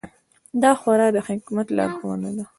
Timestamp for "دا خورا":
0.63-1.07